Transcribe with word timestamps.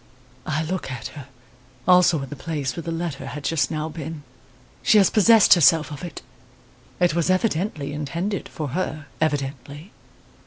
I 0.47 0.63
look 0.63 0.89
at 0.89 1.09
her, 1.09 1.27
also 1.87 2.23
at 2.23 2.31
the 2.31 2.35
place 2.35 2.75
where 2.75 2.81
the 2.81 2.91
letter 2.91 3.27
had 3.27 3.43
just 3.43 3.69
now 3.69 3.87
been. 3.87 4.23
She 4.81 4.97
has 4.97 5.11
possessed 5.11 5.53
herself 5.53 5.91
of 5.91 6.03
it; 6.03 6.23
it 6.99 7.13
was 7.13 7.29
evidently 7.29 7.93
intended 7.93 8.49
for 8.49 8.69
her 8.69 9.05
evidently. 9.21 9.91